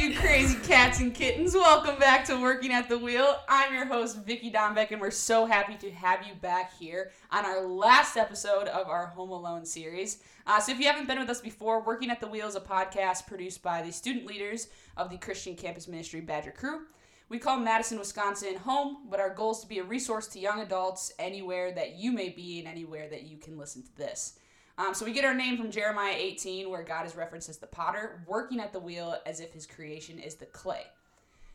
[0.00, 1.52] you crazy cats and kittens.
[1.52, 3.36] Welcome back to Working at the Wheel.
[3.46, 7.44] I'm your host, Vicky Dombeck, and we're so happy to have you back here on
[7.44, 10.22] our last episode of our Home Alone series.
[10.46, 12.60] Uh, so, if you haven't been with us before, Working at the Wheel is a
[12.60, 16.80] podcast produced by the student leaders of the Christian Campus Ministry Badger Cru.
[17.28, 20.60] We call Madison, Wisconsin home, but our goal is to be a resource to young
[20.60, 24.38] adults anywhere that you may be and anywhere that you can listen to this.
[24.78, 27.66] Um, so we get our name from Jeremiah 18, where God is referenced as the
[27.66, 30.84] potter, working at the wheel as if his creation is the clay.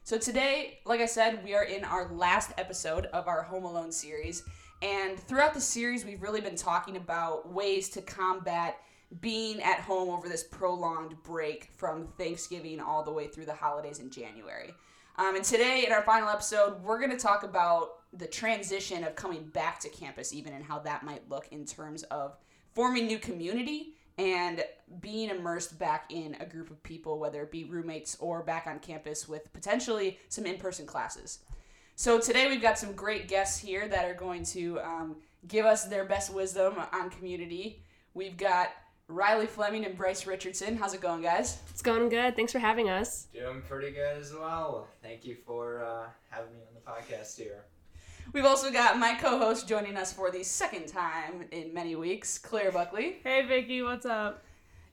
[0.03, 3.91] So today, like I said, we are in our last episode of our Home Alone
[3.91, 4.43] series.
[4.81, 8.77] And throughout the series, we've really been talking about ways to combat
[9.21, 13.99] being at home over this prolonged break from Thanksgiving all the way through the holidays
[13.99, 14.73] in January.
[15.17, 19.15] Um, and today, in our final episode, we're going to talk about the transition of
[19.15, 22.37] coming back to campus, even and how that might look in terms of
[22.75, 24.63] forming new community and
[25.01, 28.79] being immersed back in a group of people, whether it be roommates or back on
[28.79, 31.39] campus with potentially some in person classes.
[31.95, 35.15] So today we've got some great guests here that are going to um,
[35.47, 37.81] give us their best wisdom on community.
[38.13, 38.69] We've got
[39.07, 40.75] Riley Fleming and Bryce Richardson.
[40.75, 41.57] How's it going, guys?
[41.69, 42.35] It's going good.
[42.35, 43.27] Thanks for having us.
[43.33, 44.87] Doing pretty good as well.
[45.01, 47.65] Thank you for uh, having me on the podcast here.
[48.35, 52.69] We've also got my co-host joining us for the second time in many weeks, Claire
[52.69, 53.19] Buckley.
[53.23, 54.43] Hey Vicky, what's up?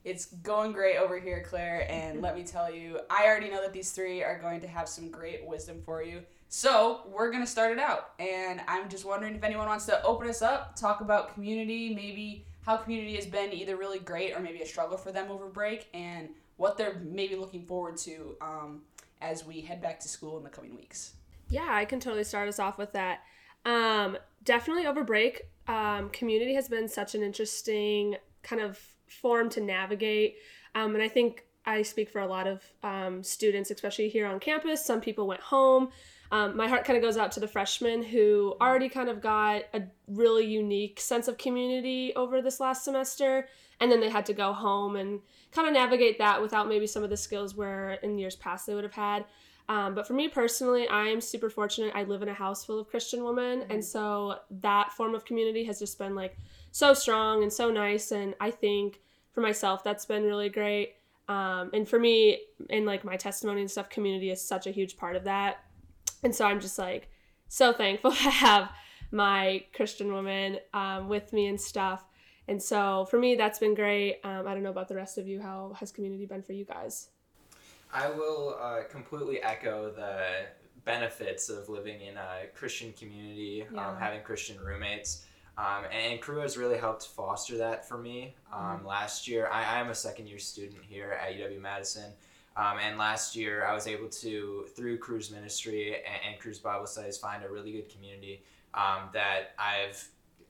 [0.05, 3.73] It's going great over here, Claire, and let me tell you, I already know that
[3.73, 6.21] these three are going to have some great wisdom for you.
[6.47, 10.01] So, we're going to start it out, and I'm just wondering if anyone wants to
[10.03, 14.39] open us up, talk about community, maybe how community has been either really great or
[14.39, 18.83] maybe a struggle for them over break, and what they're maybe looking forward to um,
[19.19, 21.15] as we head back to school in the coming weeks.
[21.49, 23.19] Yeah, I can totally start us off with that.
[23.65, 29.61] Um, definitely over break, um, community has been such an interesting kind of form to
[29.61, 30.35] navigate.
[30.75, 34.39] Um, and I think I speak for a lot of um, students, especially here on
[34.39, 34.83] campus.
[34.85, 35.89] Some people went home.
[36.31, 39.63] Um, my heart kind of goes out to the freshmen who already kind of got
[39.73, 43.47] a really unique sense of community over this last semester.
[43.79, 45.19] And then they had to go home and
[45.51, 48.73] kind of navigate that without maybe some of the skills where in years past they
[48.73, 49.25] would have had.
[49.69, 51.93] Um, but for me personally, I am super fortunate.
[51.95, 53.61] I live in a house full of Christian women.
[53.61, 53.71] Mm-hmm.
[53.71, 56.37] And so that form of community has just been like
[56.71, 58.11] so strong and so nice.
[58.11, 58.99] And I think
[59.31, 60.95] for myself, that's been really great.
[61.29, 64.97] Um, and for me, in like my testimony and stuff, community is such a huge
[64.97, 65.63] part of that.
[66.23, 67.09] And so I'm just like
[67.47, 68.69] so thankful to have
[69.11, 72.03] my Christian women um, with me and stuff.
[72.47, 74.19] And so for me, that's been great.
[74.23, 75.41] Um, I don't know about the rest of you.
[75.41, 77.09] How has community been for you guys?
[77.93, 80.47] I will uh, completely echo the
[80.83, 83.89] benefits of living in a Christian community, um, yeah.
[83.89, 85.25] um, having Christian roommates.
[85.57, 88.35] Um, and Cru has really helped foster that for me.
[88.51, 88.87] Um, mm-hmm.
[88.87, 92.11] Last year, I, am a second year student here at UW Madison.
[92.57, 96.87] Um, and last year, I was able to, through Cru's ministry and, and Cru's Bible
[96.87, 98.43] studies, find a really good community
[98.73, 100.07] um, that I've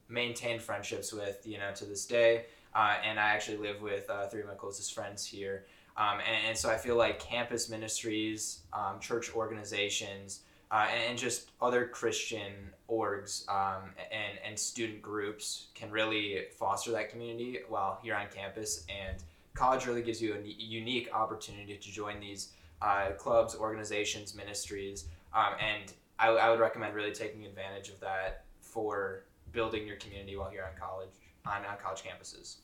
[0.07, 2.45] maintained friendships with, you know, to this day.
[2.73, 5.65] Uh, and I actually live with uh, three of my closest friends here.
[5.95, 11.51] Um, and, and, so I feel like campus ministries, um, church organizations, uh, and, just
[11.61, 12.51] other Christian
[12.89, 18.85] orgs um, and, and student groups can really foster that community while here on campus.
[18.89, 19.17] And
[19.53, 22.49] college really gives you a unique opportunity to join these
[22.81, 25.05] uh, clubs, organizations, ministries.
[25.33, 30.35] Um, and I, I would recommend really taking advantage of that for building your community
[30.35, 31.09] while here on college,
[31.45, 32.57] on, on college campuses.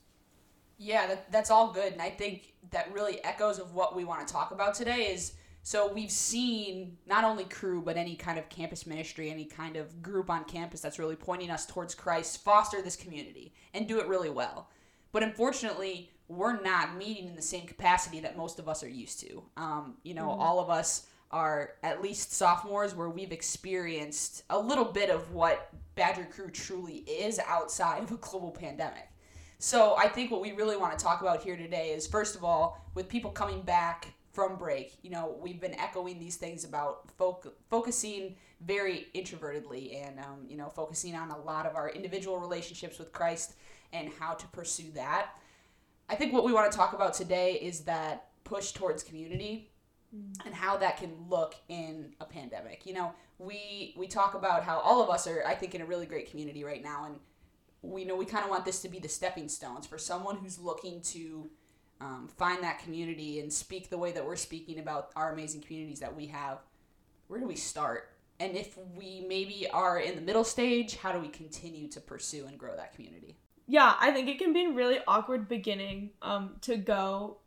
[0.79, 1.93] Yeah, that, that's all good.
[1.93, 5.33] And I think that really echoes of what we want to talk about today is
[5.61, 10.01] so we've seen not only Cru, but any kind of campus ministry, any kind of
[10.01, 14.07] group on campus that's really pointing us towards Christ, foster this community and do it
[14.07, 14.69] really well.
[15.11, 19.19] But unfortunately, we're not meeting in the same capacity that most of us are used
[19.21, 19.43] to.
[19.57, 20.41] Um, you know, mm-hmm.
[20.41, 25.69] all of us are at least sophomores where we've experienced a little bit of what
[25.95, 29.08] Badger Cru truly is outside of a global pandemic.
[29.59, 32.45] So I think what we really want to talk about here today is first of
[32.45, 37.15] all, with people coming back from break, you know, we've been echoing these things about
[37.17, 42.39] foc- focusing very introvertedly and, um, you know, focusing on a lot of our individual
[42.39, 43.55] relationships with Christ
[43.91, 45.31] and how to pursue that.
[46.07, 49.71] I think what we want to talk about today is that push towards community
[50.15, 50.33] mm.
[50.45, 52.85] and how that can look in a pandemic.
[52.85, 55.85] You know, we we talk about how all of us are I think in a
[55.85, 57.15] really great community right now and
[57.81, 60.59] we know we kind of want this to be the stepping stones for someone who's
[60.59, 61.49] looking to
[62.01, 65.99] um, find that community and speak the way that we're speaking about our amazing communities
[65.99, 66.59] that we have.
[67.27, 68.11] Where do we start?
[68.39, 72.45] And if we maybe are in the middle stage, how do we continue to pursue
[72.47, 73.37] and grow that community?
[73.67, 77.37] Yeah, I think it can be a really awkward beginning um, to go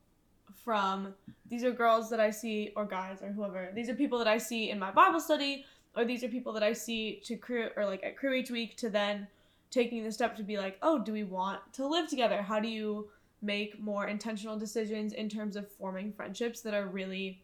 [0.65, 1.15] from
[1.49, 3.71] these are girls that I see or guys or whoever.
[3.75, 5.65] These are people that I see in my Bible study
[5.97, 8.77] or these are people that I see to Cru or like at Cru each week
[8.77, 9.27] to then
[9.73, 12.43] taking the step to be like, "Oh, do we want to live together?
[12.43, 13.11] How do you
[13.41, 17.43] make more intentional decisions in terms of forming friendships that are really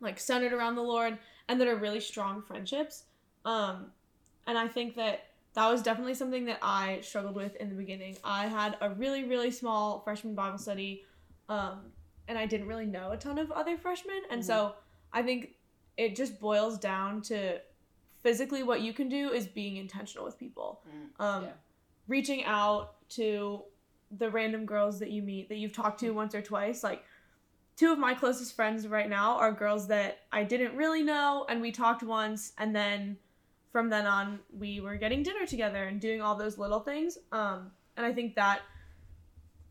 [0.00, 1.16] like centered around the Lord
[1.48, 3.04] and that are really strong friendships?"
[3.46, 3.92] Um
[4.46, 8.16] and I think that that was definitely something that I struggled with in the beginning.
[8.24, 11.04] I had a really, really small freshman Bible study,
[11.48, 11.92] um,
[12.26, 14.22] and I didn't really know a ton of other freshmen.
[14.30, 14.46] And mm-hmm.
[14.46, 14.74] so
[15.12, 15.54] I think
[15.96, 17.60] it just boils down to
[18.22, 20.82] physically what you can do is being intentional with people.
[20.88, 21.50] Mm, um, yeah.
[22.08, 23.62] Reaching out to
[24.18, 26.82] the random girls that you meet that you've talked to once or twice.
[26.82, 27.04] Like,
[27.76, 31.60] two of my closest friends right now are girls that I didn't really know, and
[31.60, 33.16] we talked once, and then
[33.72, 37.72] from then on we were getting dinner together and doing all those little things um,
[37.96, 38.60] and i think that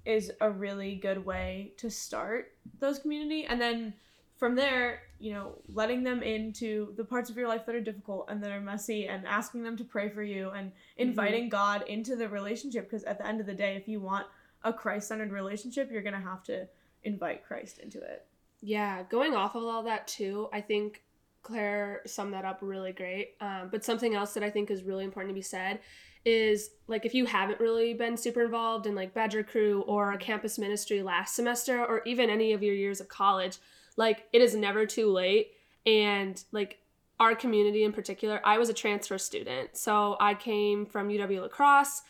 [0.04, 3.94] is a really good way to start those community and then
[4.38, 8.25] from there you know letting them into the parts of your life that are difficult
[8.29, 11.09] and that are messy and asking them to pray for you and mm-hmm.
[11.09, 11.50] inviting mm-hmm.
[11.50, 14.25] god into the relationship because at the end of the day if you want
[14.63, 16.68] a christ-centered relationship you're going to have to
[17.03, 18.25] invite christ into it
[18.62, 21.03] yeah going off of all that too i think
[21.44, 23.35] Claire summed that up really great.
[23.41, 25.79] Um, but something else that I think is really important to be said
[26.23, 30.18] is like if you haven't really been super involved in like Badger Cru or a
[30.18, 33.57] campus ministry last semester or even any of your years of college,
[33.97, 35.51] like it is never too late.
[35.85, 36.79] And like
[37.19, 39.77] our community in particular, I was a transfer student.
[39.77, 42.01] So I came from UW La Crosse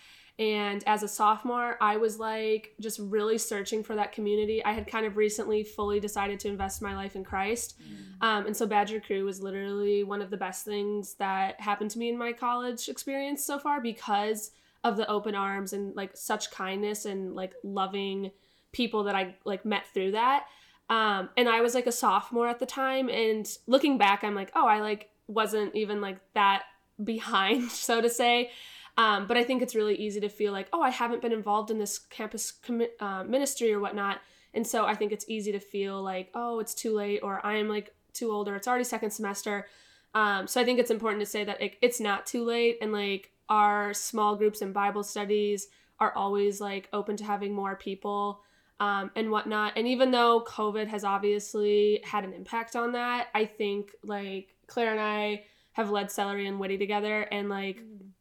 [0.41, 4.65] and as a sophomore, I was like just really searching for that community.
[4.65, 7.79] I had kind of recently fully decided to invest my life in Christ.
[7.79, 8.25] Mm.
[8.25, 11.99] Um, and so Badger Cru was literally one of the best things that happened to
[11.99, 14.49] me in my college experience so far because
[14.83, 18.31] of the open arms and like such kindness and like loving
[18.71, 20.45] people that I like met through that.
[20.91, 23.09] Um, and I was like a sophomore at the time.
[23.09, 26.63] And looking back, I'm like, oh, I like wasn't even like that
[27.03, 28.51] behind, so to say.
[28.97, 31.71] Um, but I think it's really easy to feel like, oh, I haven't been involved
[31.71, 34.19] in this campus com- uh, ministry or whatnot.
[34.53, 37.69] And so I think it's easy to feel like, oh, it's too late, or I'm
[37.69, 39.67] like too old, or it's already second semester.
[40.13, 42.91] Um, so I think it's important to say that it, it's not too late, and
[42.91, 45.69] like our small groups and Bible studies
[46.01, 48.41] are always like open to having more people
[48.81, 49.73] um, and whatnot.
[49.77, 54.91] And even though COVID has obviously had an impact on that, I think like Claire
[54.91, 57.77] and I have led Celery and Witty together, and like.
[57.77, 58.11] Mm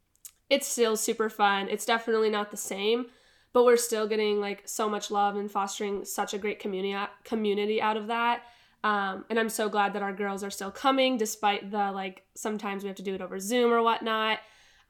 [0.51, 1.69] it's still super fun.
[1.69, 3.07] It's definitely not the same,
[3.53, 7.81] but we're still getting like so much love and fostering such a great community community
[7.81, 8.43] out of that.
[8.83, 12.83] Um, and I'm so glad that our girls are still coming, despite the like sometimes
[12.83, 14.41] we have to do it over Zoom or whatnot.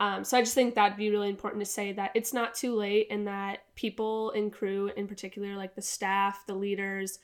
[0.01, 2.75] Um, so I just think that'd be really important to say that it's not too
[2.75, 7.19] late, and that people in Cru, in particular, like the staff, the leaders,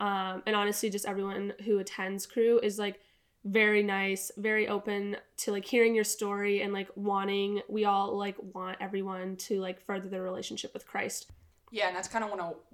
[0.00, 3.00] um, and honestly just everyone who attends Cru, is like
[3.44, 8.36] very nice, very open to like hearing your story and like wanting we all like
[8.54, 11.30] want everyone to like further their relationship with Christ.
[11.70, 12.30] Yeah, and that's kind of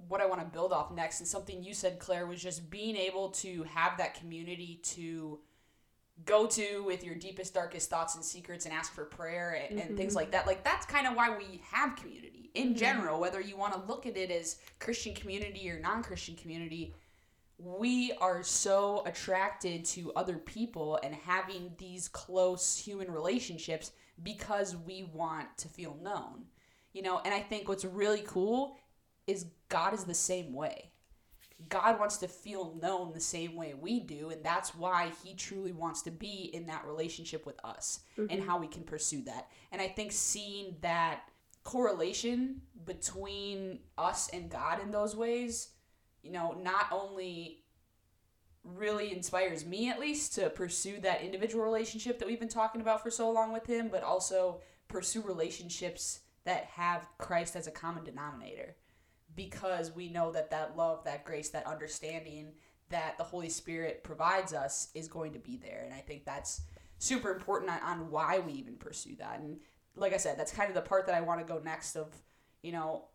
[0.09, 1.19] what I want to build off next.
[1.21, 5.39] And something you said, Claire, was just being able to have that community to
[6.25, 9.87] go to with your deepest, darkest thoughts and secrets and ask for prayer and, mm-hmm.
[9.89, 10.47] and things like that.
[10.47, 12.77] Like, that's kind of why we have community in mm-hmm.
[12.77, 16.93] general, whether you want to look at it as Christian community or non Christian community
[17.59, 23.91] we are so attracted to other people and having these close human relationships
[24.23, 26.45] because we want to feel known.
[26.93, 28.77] You know, and I think what's really cool
[29.27, 30.91] is God is the same way.
[31.67, 35.73] God wants to feel known the same way we do, and that's why He truly
[35.73, 38.31] wants to be in that relationship with us mm-hmm.
[38.31, 39.51] and how we can pursue that.
[39.71, 41.23] And I think seeing that
[41.63, 45.71] correlation between us and God in those ways
[46.23, 47.63] you know, not only
[48.63, 53.01] really inspires me at least to pursue that individual relationship that we've been talking about
[53.01, 58.03] for so long with him, but also pursue relationships that have Christ as a common
[58.03, 58.75] denominator
[59.35, 62.53] because we know that that love, that grace, that understanding
[62.89, 65.83] that the Holy Spirit provides us is going to be there.
[65.85, 66.61] And I think that's
[66.97, 69.39] super important on, on why we even pursue that.
[69.39, 69.59] And
[69.95, 72.07] like I said, that's kind of the part that I want to go next of,
[72.61, 73.05] you know,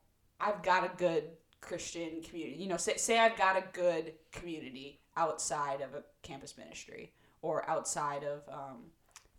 [0.41, 1.25] I've got a good
[1.61, 2.57] Christian community.
[2.63, 7.69] You know, say, say I've got a good community outside of a campus ministry or
[7.69, 8.85] outside of um,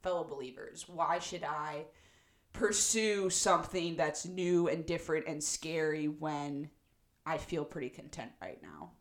[0.01, 0.85] fellow believers.
[0.87, 1.85] Why should I
[2.57, 6.69] pursue something that's new and different and scary when
[7.25, 8.91] I feel pretty content right now?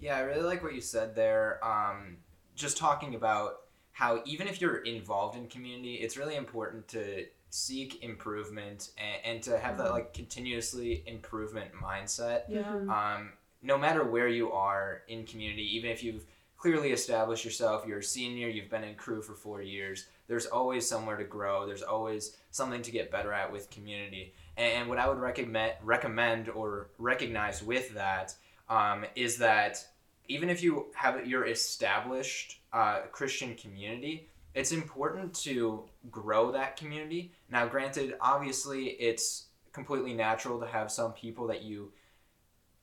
[0.00, 1.60] Yeah, I really like what you said there.
[1.64, 2.18] Um,
[2.54, 3.60] just talking about
[3.92, 9.42] how even if you're involved in community, it's really important to seek improvement and, and
[9.44, 9.94] to have that mm-hmm.
[9.94, 12.42] like continuously improvement mindset.
[12.48, 12.68] Yeah.
[12.88, 16.24] Um, no matter where you are in community, even if you've
[16.58, 20.88] clearly established yourself, you're a senior, you've been in Cru for four years, there's always
[20.88, 21.66] somewhere to grow.
[21.66, 24.34] There's always something to get better at with community.
[24.56, 28.34] And what I would recommend, recommend or recognize with that
[28.68, 29.84] um, is that
[30.28, 37.32] even if you have your established uh, Christian community, it's important to grow that community.
[37.50, 41.92] Now, granted, obviously, it's completely natural to have some people that you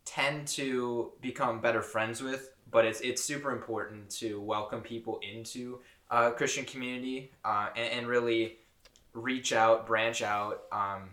[0.04, 5.80] tend to become better friends with, but it's it's super important to welcome people into
[6.12, 8.58] a Christian community uh, and, and, really
[9.14, 11.10] reach out, branch out, um,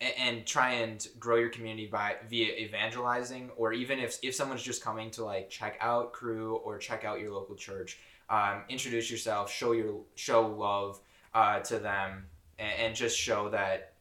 [0.00, 4.62] and, and, try and grow your community by via evangelizing, or even if if someone's
[4.62, 9.10] just coming to like check out Cru or check out your local church, um, introduce
[9.10, 11.00] yourself, show your show love
[11.32, 12.26] uh, to them,
[12.58, 13.94] and, and just show that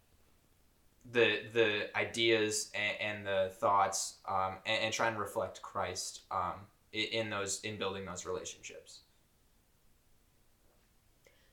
[1.11, 6.53] the the ideas and, the thoughts um, and, and, try and reflect Christ um,
[6.91, 9.01] in those in building those relationships.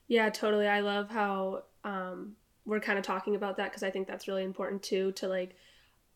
[0.07, 0.67] Yeah, totally.
[0.67, 2.35] I love how um,
[2.65, 5.55] we're kind of talking about that because I think that's really important too to like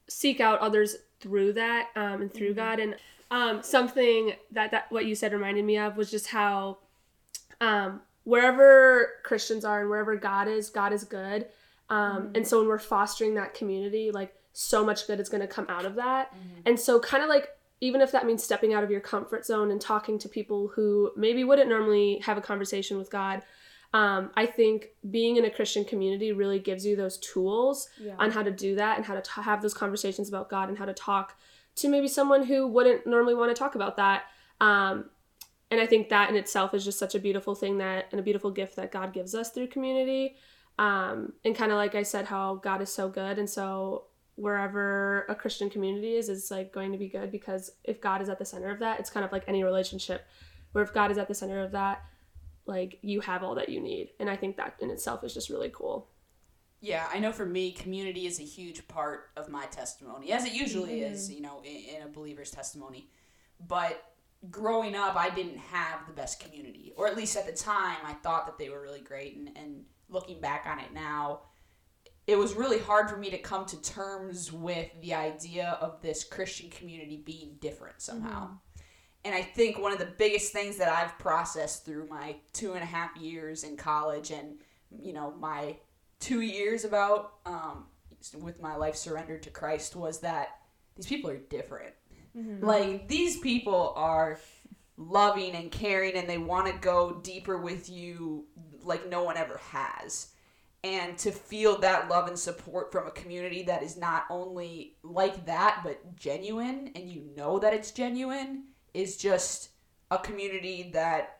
[0.07, 2.59] seek out others through that um, and through mm-hmm.
[2.59, 2.79] God.
[2.79, 2.95] And
[3.31, 6.79] um, something that that what you said reminded me of was just how
[7.59, 11.47] um, wherever Christians are and wherever God is, God is good.
[11.89, 12.35] Um, mm-hmm.
[12.35, 15.65] And so when we're fostering that community, like so much good is going to come
[15.69, 16.33] out of that.
[16.33, 16.61] Mm-hmm.
[16.65, 19.71] And so kind of like even if that means stepping out of your comfort zone
[19.71, 23.41] and talking to people who maybe wouldn't normally have a conversation with God,
[23.93, 28.15] um, I think being in a Christian community really gives you those tools yeah.
[28.17, 30.77] on how to do that and how to t- have those conversations about God and
[30.77, 31.37] how to talk
[31.75, 34.23] to maybe someone who wouldn't normally want to talk about that.
[34.61, 35.09] Um,
[35.69, 38.23] and I think that in itself is just such a beautiful thing that and a
[38.23, 40.35] beautiful gift that God gives us through community.
[40.79, 44.05] Um, and kind of like I said, how God is so good, and so
[44.35, 48.29] wherever a Christian community is is like going to be good because if God is
[48.29, 50.25] at the center of that, it's kind of like any relationship
[50.71, 52.03] where if God is at the center of that,
[52.65, 54.11] like you have all that you need.
[54.19, 56.07] And I think that in itself is just really cool.
[56.81, 60.53] Yeah, I know for me, community is a huge part of my testimony, as it
[60.53, 61.13] usually mm-hmm.
[61.13, 63.07] is, you know, in, in, a believer's testimony.
[63.67, 64.03] But
[64.49, 68.13] growing up, I didn't have the best community, or at least at the time, I
[68.13, 69.37] thought that they were really great.
[69.37, 71.41] And, and looking back on it now,
[72.25, 76.23] it was really hard for me to come to terms with the idea of this
[76.23, 78.45] Christian community being different somehow.
[78.45, 78.55] Mm-hmm.
[79.23, 82.81] And I think one of the biggest things that I've processed through my two and
[82.81, 84.55] a half years in college and,
[85.01, 85.77] you know, my
[86.19, 87.85] two years about um,
[88.39, 90.57] with my life surrendered to Christ was that
[90.95, 91.93] these people are different.
[92.35, 92.65] Mm-hmm.
[92.65, 94.39] Like, these people are
[94.97, 98.45] loving and caring and they want to go deeper with you
[98.83, 100.29] like no one ever has.
[100.83, 105.45] And to feel that love and support from a community that is not only like
[105.45, 109.69] that, but genuine, and you know that it's genuine, is just
[110.09, 111.39] a community that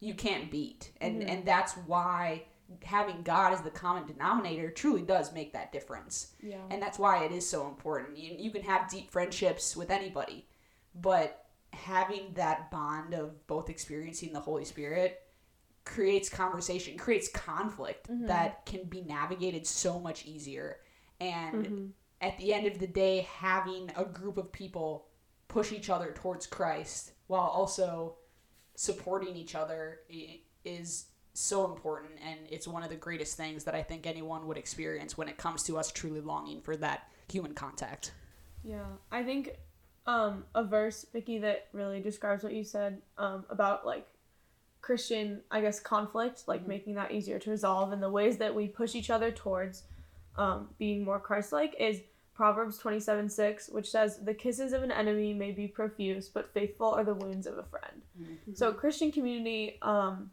[0.00, 0.92] you can't beat.
[1.00, 1.28] And mm-hmm.
[1.28, 2.44] and that's why
[2.84, 6.32] having God as the common denominator truly does make that difference.
[6.40, 6.62] Yeah.
[6.70, 8.16] And that's why it is so important.
[8.16, 10.46] You, you can have deep friendships with anybody,
[10.94, 15.20] but having that bond of both experiencing the Holy Spirit
[15.84, 18.26] creates conversation, creates conflict mm-hmm.
[18.26, 20.78] that can be navigated so much easier.
[21.20, 21.86] And mm-hmm.
[22.20, 25.06] at the end of the day, having a group of people
[25.50, 28.16] push each other towards Christ while also
[28.76, 30.00] supporting each other
[30.64, 34.56] is so important and it's one of the greatest things that I think anyone would
[34.56, 38.12] experience when it comes to us truly longing for that human contact.
[38.64, 39.56] Yeah, I think
[40.06, 44.06] um, a verse, Vicky, that really describes what you said um, about like
[44.80, 46.68] Christian, I guess, conflict, like mm-hmm.
[46.68, 49.84] making that easier to resolve, and the ways that we push each other towards
[50.36, 52.00] um, being more Christ-like is
[52.40, 56.88] Proverbs 27 6, which says, The kisses of an enemy may be profuse, but faithful
[56.88, 58.00] are the wounds of a friend.
[58.18, 58.54] Mm-hmm.
[58.54, 60.30] So, Christian community um,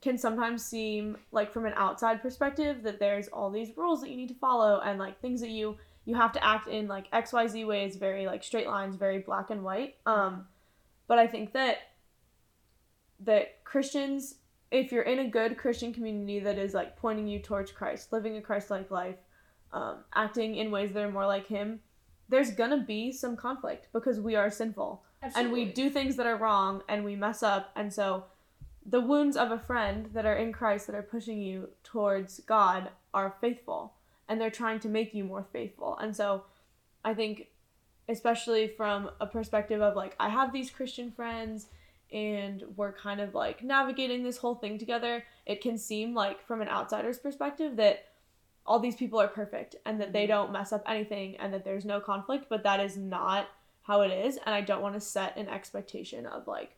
[0.00, 4.16] can sometimes seem like from an outside perspective that there's all these rules that you
[4.16, 5.76] need to follow and like things that you
[6.06, 9.62] you have to act in like xyz ways very like straight lines very black and
[9.62, 10.46] white um
[11.08, 11.76] but i think that
[13.20, 14.36] that christians
[14.70, 18.38] if you're in a good christian community that is like pointing you towards christ living
[18.38, 19.16] a christ-like life
[19.72, 21.80] um, acting in ways that are more like him,
[22.28, 25.62] there's gonna be some conflict because we are sinful Absolutely.
[25.62, 27.70] and we do things that are wrong and we mess up.
[27.76, 28.24] And so
[28.86, 32.90] the wounds of a friend that are in Christ that are pushing you towards God
[33.12, 33.94] are faithful
[34.28, 35.98] and they're trying to make you more faithful.
[35.98, 36.44] And so
[37.04, 37.48] I think,
[38.08, 41.66] especially from a perspective of like, I have these Christian friends
[42.12, 46.60] and we're kind of like navigating this whole thing together, it can seem like, from
[46.60, 48.06] an outsider's perspective, that
[48.66, 50.32] all these people are perfect and that they mm-hmm.
[50.32, 53.48] don't mess up anything and that there's no conflict, but that is not
[53.82, 56.76] how it is and I don't want to set an expectation of like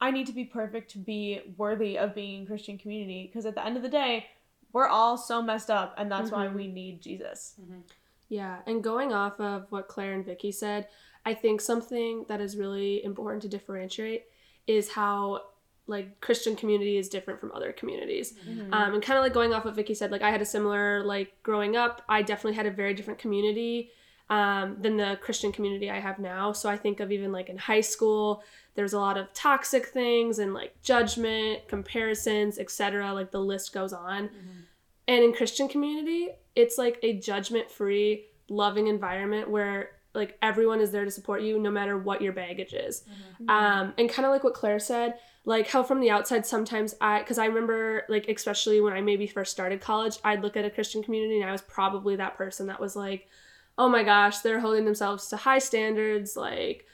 [0.00, 3.54] I need to be perfect to be worthy of being in Christian community because at
[3.54, 4.26] the end of the day,
[4.72, 6.40] we're all so messed up and that's mm-hmm.
[6.40, 7.54] why we need Jesus.
[7.62, 7.80] Mm-hmm.
[8.28, 10.88] Yeah, and going off of what Claire and Vicky said,
[11.24, 14.24] I think something that is really important to differentiate
[14.66, 15.42] is how
[15.86, 18.34] like Christian community is different from other communities.
[18.48, 18.72] Mm-hmm.
[18.72, 21.04] Um, and kind of like going off what Vicky said, like I had a similar
[21.04, 23.90] like growing up, I definitely had a very different community
[24.30, 26.52] um, than the Christian community I have now.
[26.52, 28.42] So I think of even like in high school,
[28.74, 33.12] there's a lot of toxic things and like judgment, comparisons, etc.
[33.12, 34.28] Like the list goes on.
[34.28, 34.60] Mm-hmm.
[35.08, 41.04] And in Christian community, it's like a judgment-free, loving environment where like everyone is there
[41.04, 43.02] to support you no matter what your baggage is.
[43.02, 43.50] Mm-hmm.
[43.50, 47.18] Um, and kind of like what Claire said, like how from the outside sometimes I
[47.18, 50.70] because I remember like especially when I maybe first started college, I'd look at a
[50.70, 53.28] Christian community and I was probably that person that was like,
[53.76, 56.86] oh my gosh, they're holding themselves to high standards, like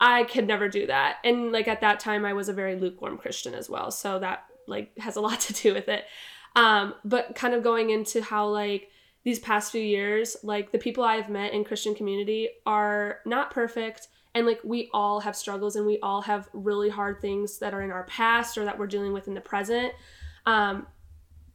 [0.00, 1.18] I could never do that.
[1.24, 3.90] And like at that time I was a very lukewarm Christian as well.
[3.90, 6.04] So that like has a lot to do with it.
[6.56, 8.90] Um, but kind of going into how like
[9.22, 14.08] these past few years, like the people I've met in Christian community are not perfect.
[14.34, 17.82] And like we all have struggles and we all have really hard things that are
[17.82, 19.92] in our past or that we're dealing with in the present.
[20.46, 20.86] Um,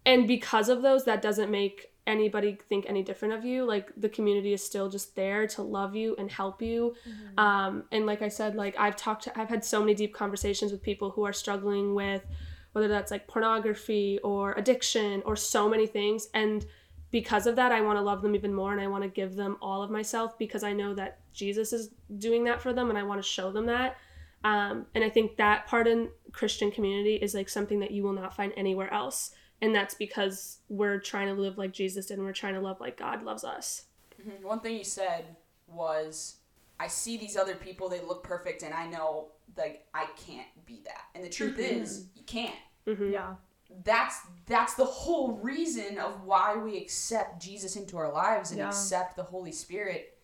[0.06, 4.10] and because of those, that doesn't make anybody think any different of you like the
[4.10, 7.40] community is still just there to love you and help you mm-hmm.
[7.40, 10.72] um, and like i said like i've talked to, i've had so many deep conversations
[10.72, 12.26] with people who are struggling with
[12.74, 16.66] whether that's like pornography or addiction or so many things and
[17.14, 19.36] because of that i want to love them even more and i want to give
[19.36, 23.00] them all of myself because i know that jesus is doing that for them and
[23.00, 23.96] i want to show them that
[24.44, 28.12] um, and i think that part in christian community is like something that you will
[28.12, 29.32] not find anywhere else
[29.64, 32.98] and that's because we're trying to live like Jesus and we're trying to love like
[32.98, 33.84] God loves us.
[34.22, 34.46] Mm-hmm.
[34.46, 36.36] One thing you said was,
[36.82, 40.82] I see these other people, they look perfect, and I know like I can't be
[40.84, 41.04] that.
[41.16, 41.82] And the truth mm-hmm.
[41.82, 42.56] is, you can't.
[42.86, 43.14] Mm-hmm.
[43.14, 43.36] Yeah.
[43.84, 48.68] That's that's the whole reason of why we accept Jesus into our lives and yeah.
[48.68, 50.18] accept the Holy Spirit,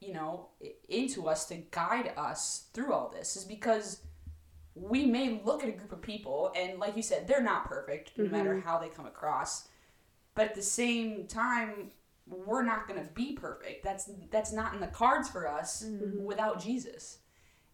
[0.00, 0.48] you know,
[0.88, 4.00] into us to guide us through all this is because
[4.74, 8.12] we may look at a group of people and like you said they're not perfect
[8.16, 8.32] no mm-hmm.
[8.32, 9.68] matter how they come across
[10.34, 11.90] but at the same time
[12.26, 16.24] we're not going to be perfect that's that's not in the cards for us mm-hmm.
[16.24, 17.18] without jesus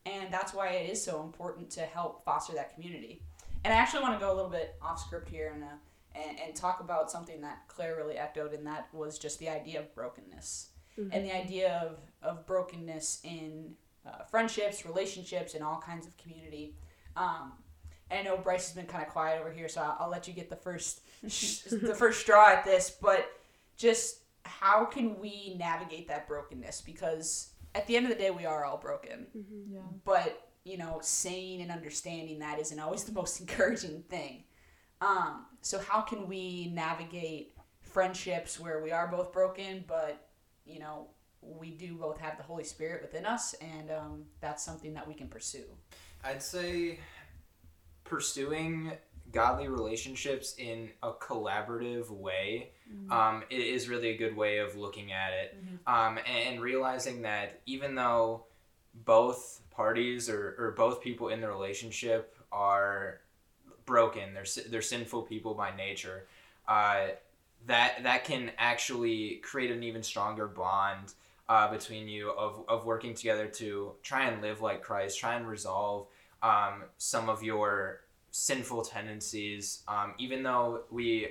[0.06, 3.22] and that's why it is so important to help foster that community
[3.64, 5.66] and i actually want to go a little bit off script here and, uh,
[6.14, 9.78] and, and talk about something that claire really echoed and that was just the idea
[9.80, 11.10] of brokenness mm-hmm.
[11.12, 13.74] and the idea of, of brokenness in
[14.06, 16.74] uh, friendships relationships and all kinds of community
[17.16, 17.52] um,
[18.10, 20.26] and I know Bryce has been kind of quiet over here, so I'll, I'll let
[20.26, 22.90] you get the first the first straw at this.
[22.90, 23.30] But
[23.76, 26.80] just how can we navigate that brokenness?
[26.80, 29.26] Because at the end of the day, we are all broken.
[29.36, 29.80] Mm-hmm, yeah.
[30.04, 34.44] But you know, saying and understanding that isn't always the most encouraging thing.
[35.00, 40.28] Um, so how can we navigate friendships where we are both broken, but
[40.64, 41.08] you know,
[41.40, 45.14] we do both have the Holy Spirit within us, and um, that's something that we
[45.14, 45.64] can pursue.
[46.22, 47.00] I'd say
[48.04, 48.92] pursuing
[49.32, 53.12] godly relationships in a collaborative way mm-hmm.
[53.12, 55.94] um, is really a good way of looking at it mm-hmm.
[55.94, 58.44] um, and, realizing that even though
[59.04, 63.20] both parties or, or both people in the relationship are
[63.86, 66.26] broken they're, they're sinful people by nature
[66.68, 67.08] uh,
[67.66, 71.14] that that can actually create an even stronger bond
[71.50, 75.48] uh, between you of, of working together to try and live like Christ, try and
[75.48, 76.06] resolve
[76.44, 79.82] um, some of your sinful tendencies.
[79.88, 81.26] Um, even though we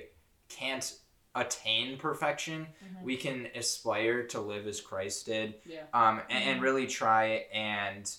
[0.50, 0.94] can't
[1.34, 3.04] attain perfection, mm-hmm.
[3.04, 5.84] we can aspire to live as Christ did, yeah.
[5.94, 8.14] um, and, and, really try and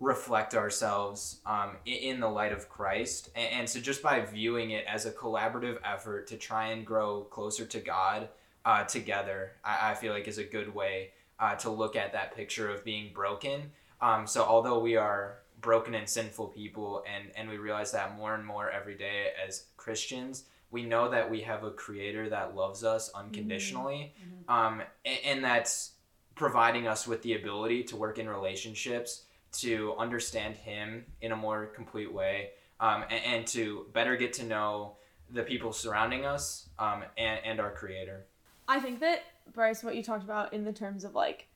[0.00, 3.30] reflect ourselves um, in the light of Christ.
[3.34, 7.64] And, so, just by viewing it as a collaborative effort to try and grow closer
[7.66, 8.28] to God
[8.64, 12.34] uh, together, I, I, feel like is a good way uh, to look at that
[12.34, 13.70] picture of being broken.
[14.00, 18.34] Um, so, although we are broken and sinful people, and, and we realize that more
[18.34, 22.84] and more every day as Christians, we know that we have a creator that loves
[22.84, 24.52] us unconditionally, mm-hmm.
[24.52, 25.92] um, and, and that's
[26.34, 29.22] providing us with the ability to work in relationships
[29.54, 34.44] to understand him in a more complete way um, and, and, to better get to
[34.44, 34.96] know
[35.30, 38.26] the people surrounding us um, and, and our creator
[38.68, 41.48] i think that bryce what you talked about in the terms of like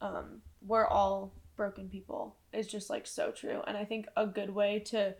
[0.00, 3.62] um, we're all broken people is just like so true.
[3.66, 5.14] And I think a good way to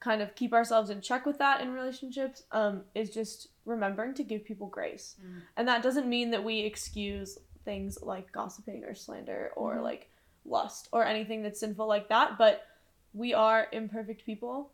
[0.00, 4.24] kind of keep ourselves in check with that in relationships um, is just remembering to
[4.24, 5.16] give people grace.
[5.24, 5.42] Mm.
[5.56, 9.84] And that doesn't mean that we excuse things like gossiping or slander or mm-hmm.
[9.84, 10.10] like
[10.46, 12.66] lust or anything that's sinful like that, but
[13.12, 14.70] we are imperfect people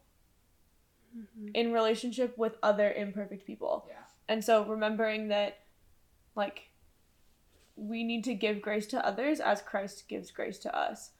[1.16, 1.48] Mm-hmm.
[1.54, 3.85] in relationship with other imperfect people.
[3.88, 3.96] Yeah.
[4.28, 5.59] And so remembering that
[6.37, 6.68] like
[7.74, 11.11] we need to give grace to others as Christ gives grace to us.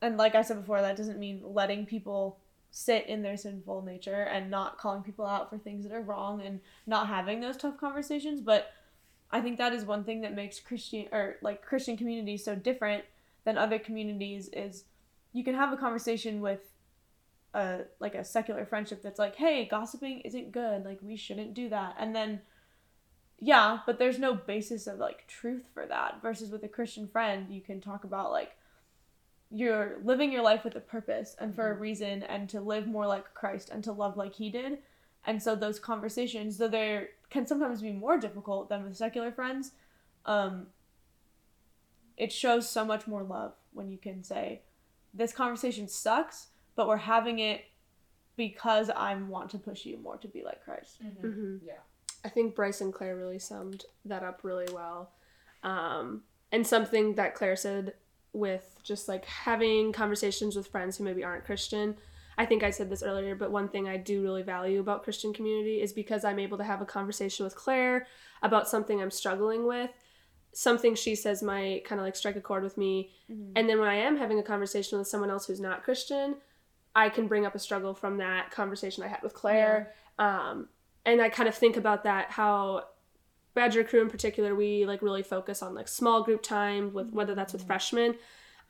[0.00, 2.38] And like I said before, that doesn't mean letting people
[2.70, 6.40] sit in their sinful nature and not calling people out for things that are wrong
[6.40, 8.72] and not having those tough conversations, but
[9.30, 13.04] I think that is one thing that makes Christian or like Christian communities so different
[13.46, 14.84] than other communities is
[15.32, 16.60] you can have a conversation with
[17.54, 21.70] a like a secular friendship that's like, hey, gossiping isn't good, like we shouldn't do
[21.70, 21.94] that.
[21.98, 22.40] And then
[23.38, 26.20] yeah, but there's no basis of like truth for that.
[26.20, 28.56] Versus with a Christian friend, you can talk about like
[29.50, 33.06] you're living your life with a purpose and for a reason and to live more
[33.06, 34.78] like Christ and to love like he did.
[35.24, 39.72] And so those conversations, though they can sometimes be more difficult than with secular friends,
[40.24, 40.66] um,
[42.16, 44.62] it shows so much more love when you can say,
[45.14, 47.64] this conversation sucks, but we're having it
[48.36, 51.02] because I want to push you more to be like Christ.
[51.02, 51.60] Mhm.
[51.64, 51.78] Yeah.
[52.24, 55.12] I think Bryce and Claire really summed that up really well.
[55.62, 57.94] Um, and something that Claire said
[58.32, 61.96] with just like having conversations with friends who maybe aren't Christian.
[62.38, 65.32] I think I said this earlier, but one thing I do really value about Christian
[65.32, 68.06] community is because I'm able to have a conversation with Claire
[68.42, 69.90] about something I'm struggling with.
[70.56, 73.10] Something she says might kind of like strike a chord with me.
[73.56, 76.36] And then when I am having a conversation with someone else who's not Christian,
[76.94, 79.92] I can bring up a struggle from that conversation I had with Claire.
[80.18, 80.68] Um,
[81.04, 82.84] and I kind of think about that how
[83.52, 87.34] Badger Cru in particular, we like really focus on like small group time with whether
[87.34, 88.14] that's with freshmen.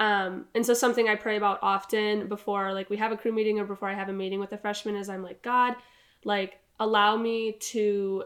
[0.00, 3.60] Um, and so something I pray about often before like we have a Cru meeting
[3.60, 5.76] or before I have a meeting with the freshmen is I'm like, God,
[6.24, 8.24] like allow me to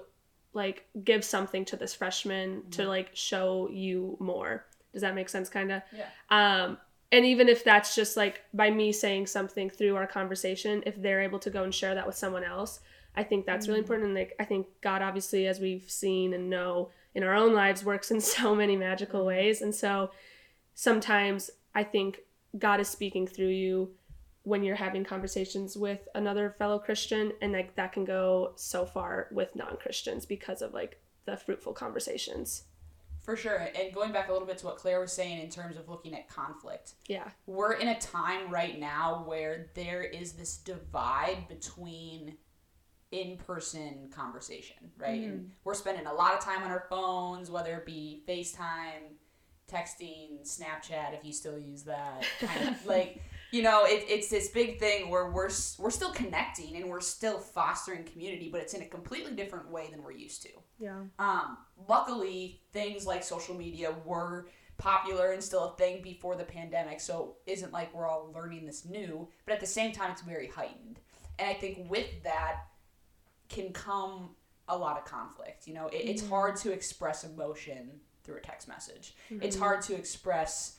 [0.53, 4.65] like give something to this freshman to like show you more.
[4.93, 5.83] Does that make sense kind of?
[5.93, 6.07] Yeah.
[6.31, 6.79] Um,
[7.13, 11.23] and even if that's just like by me saying something through our conversation, if they're
[11.23, 12.81] able to go and share that with someone else,
[13.17, 14.09] I think that's really important.
[14.09, 17.85] And like I think God obviously, as we've seen and know in our own lives,
[17.85, 19.63] works in so many magical ways.
[19.63, 20.11] And so
[20.75, 22.21] sometimes I think
[22.59, 23.91] God is speaking through you
[24.43, 29.29] when you're having conversations with another fellow Christian, and like that can go so far
[29.31, 32.65] with non-Christians because of like the fruitful conversations.
[33.23, 33.69] For sure.
[33.79, 36.15] And going back a little bit to what Claire was saying in terms of looking
[36.15, 37.29] at conflict, Yeah.
[37.47, 42.39] we're in a time right now where there is this divide between
[43.13, 45.31] in-person conversation right mm-hmm.
[45.31, 49.17] and we're spending a lot of time on our phones whether it be facetime
[49.69, 53.21] texting snapchat if you still use that kind of like
[53.53, 57.39] you know it, it's this big thing where we're we're still connecting and we're still
[57.39, 61.01] fostering community but it's in a completely different way than we're used to Yeah.
[61.19, 61.59] um,
[61.89, 67.37] luckily, things like social media were popular and still a thing before the pandemic, so
[67.47, 70.47] it isn't like we're all learning this new, but at the same time, it's very
[70.49, 70.99] heightened.
[71.39, 72.63] And I think with that
[73.51, 74.31] can come
[74.69, 75.67] a lot of conflict.
[75.67, 77.91] You know, it, it's hard to express emotion
[78.25, 80.77] through a text message, it's hard to express.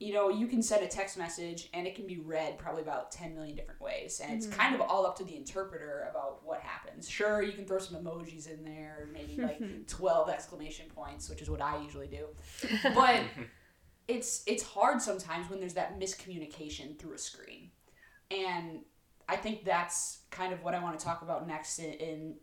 [0.00, 3.12] You know, you can send a text message and it can be read probably about
[3.12, 4.20] 10 million different ways.
[4.24, 4.58] And it's mm-hmm.
[4.58, 7.08] kind of all up to the interpreter about what happens.
[7.08, 11.50] Sure, you can throw some emojis in there, maybe like 12 exclamation points, which is
[11.50, 12.26] what I usually do.
[12.94, 13.20] But
[14.08, 17.70] it's it's hard sometimes when there's that miscommunication through a screen.
[18.30, 18.80] And
[19.28, 22.34] I think that's kind of what I want to talk about next in, in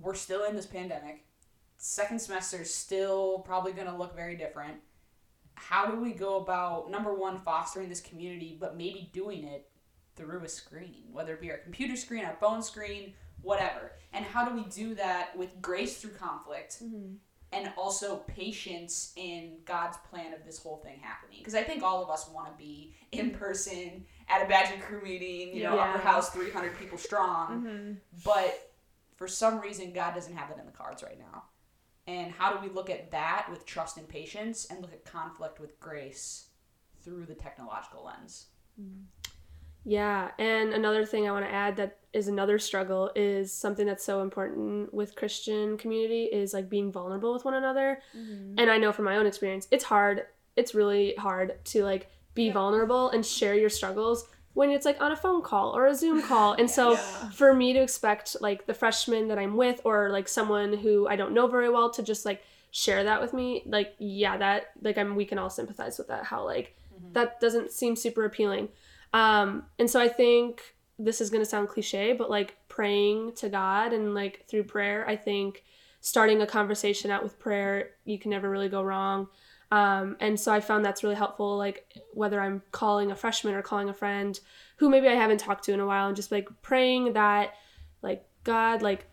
[0.00, 1.24] we're still in this pandemic.
[1.76, 4.76] Second semester is still probably going to look very different
[5.54, 9.68] how do we go about number one fostering this community but maybe doing it
[10.16, 13.92] through a screen whether it be our computer screen our phone screen whatever.
[14.12, 16.80] And how do we do that with grace through conflict
[17.54, 21.38] and also patience in god's plan of this whole thing happening?
[21.40, 25.02] Because i think all of us want to be in person at a badger Cru
[25.02, 25.90] meeting you know Yeah.
[25.90, 27.62] upper house 300 people strong.
[27.64, 27.92] Mm-hmm.
[28.24, 28.70] but
[29.16, 31.44] for some reason god doesn't have that in the cards right now
[32.06, 35.60] and how do we look at that with trust and patience and look at conflict
[35.60, 36.46] with grace
[37.02, 38.46] through the technological lens
[39.84, 44.04] Yeah, and another thing I want to add that is another struggle is something that's
[44.04, 48.00] so important with Christian community is like being vulnerable with one another.
[48.16, 48.58] Mm-hmm.
[48.58, 50.26] And I know from my own experience, it's hard.
[50.54, 55.12] It's really hard to like be vulnerable and share your struggles when it's like on
[55.12, 56.52] a phone call or a Zoom call.
[56.54, 60.76] And so for me to expect like the freshman that I'm with or like someone
[60.76, 64.36] who I don't know very well to just like share that with me, like yeah,
[64.36, 66.76] that like I'm we can all sympathize with that how like
[67.12, 68.68] that doesn't seem super appealing.
[69.12, 73.48] Um, and so I think this is going to sound cliche, but like praying to
[73.48, 75.64] God and like through prayer, I think
[76.00, 79.28] starting a conversation out with prayer, you can never really go wrong.
[79.72, 83.62] Um, and so I found that's really helpful, like whether I'm calling a freshman or
[83.62, 84.38] calling a friend
[84.76, 87.54] who maybe I haven't talked to in a while, and just like praying that,
[88.02, 89.06] like, God, like,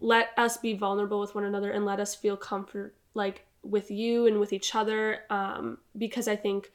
[0.00, 4.26] let us be vulnerable with one another and let us feel comfort, like, with you
[4.26, 5.20] and with each other.
[5.28, 6.70] Um, because I think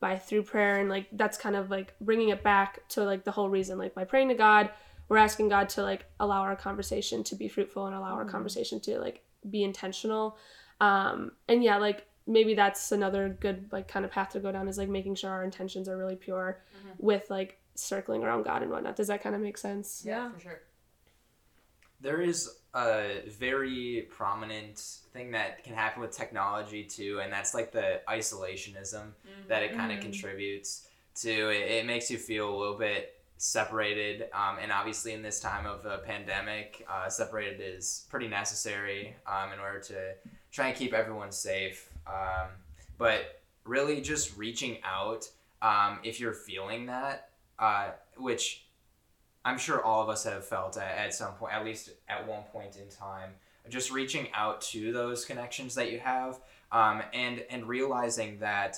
[0.00, 3.30] by through prayer and like that's kind of like bringing it back to like the
[3.30, 4.70] whole reason, like by praying to God,
[5.08, 8.30] we're asking God to like allow our conversation to be fruitful and allow our mm-hmm.
[8.30, 10.38] conversation to like be intentional.
[10.80, 14.68] Um, and yeah, like maybe that's another good like kind of path to go down
[14.68, 16.90] is like making sure our intentions are really pure mm-hmm.
[16.98, 18.96] with like circling around God and whatnot.
[18.96, 20.02] Does that kind of make sense?
[20.04, 20.60] Yeah, yeah, for sure.
[22.00, 24.78] There is a very prominent
[25.12, 29.48] thing that can happen with technology too, and that's like the isolationism mm-hmm.
[29.48, 30.10] that it kind of mm-hmm.
[30.10, 31.50] contributes to.
[31.50, 35.66] It, it, makes you feel a little bit separated, um, and obviously in this time
[35.66, 40.14] of a pandemic, uh, separated is pretty necessary um, in order to
[40.52, 41.89] try and keep everyone safe.
[42.12, 42.48] Um,
[42.98, 45.28] but really, just reaching out
[45.62, 48.66] um, if you're feeling that, uh, which
[49.44, 52.42] I'm sure all of us have felt at, at some point, at least at one
[52.52, 53.30] point in time,
[53.68, 56.40] just reaching out to those connections that you have,
[56.72, 58.76] um, and and realizing that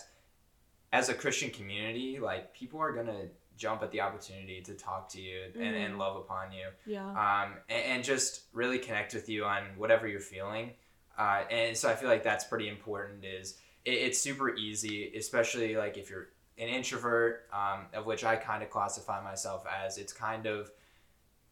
[0.93, 5.21] as a Christian community, like people are gonna jump at the opportunity to talk to
[5.21, 5.87] you and, mm.
[5.87, 6.67] and love upon you.
[6.87, 7.09] Yeah.
[7.09, 10.71] Um, and, and, just really connect with you on whatever you're feeling.
[11.19, 13.25] Uh, and so I feel like that's pretty important.
[13.25, 18.37] Is it, it's super easy, especially like if you're an introvert, um, of which I
[18.37, 19.99] kind of classify myself as.
[19.99, 20.71] It's kind of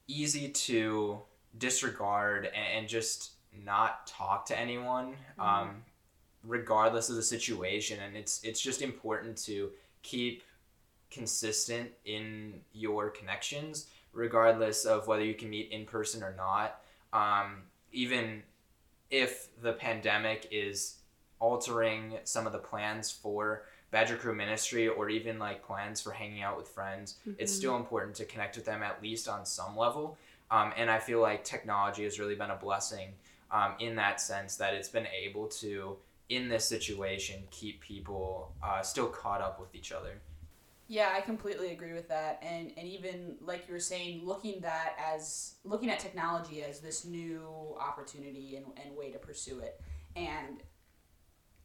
[0.07, 1.21] easy to
[1.59, 3.33] disregard and, and just
[3.65, 5.41] not talk to anyone, mm-hmm.
[5.41, 5.83] um,
[6.45, 7.99] regardless of the situation.
[8.01, 9.71] And it's it's just important to
[10.03, 10.43] keep
[11.11, 16.83] consistent in your connections, regardless of whether you can meet in person or not.
[17.13, 18.43] Um, even
[19.11, 20.97] if the pandemic is
[21.41, 26.43] altering some of the plans for Badger Cru ministry or even like plans for hanging
[26.43, 27.33] out with friends, mm-hmm.
[27.39, 30.17] it's still important to connect with them at least on some level.
[30.51, 33.11] Um, and I feel like technology has really been a blessing
[33.51, 35.97] um, in that sense that it's been able to,
[36.29, 40.21] in this situation, keep people uh, still caught up with each other.
[40.91, 42.43] Yeah, I completely agree with that.
[42.43, 47.05] And and even like you were saying, looking that as looking at technology as this
[47.05, 49.81] new opportunity and, and way to pursue it.
[50.17, 50.65] And